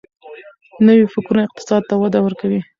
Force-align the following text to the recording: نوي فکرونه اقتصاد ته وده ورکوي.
نوي 0.85 1.03
فکرونه 1.13 1.41
اقتصاد 1.45 1.81
ته 1.89 1.95
وده 2.01 2.19
ورکوي. 2.21 2.59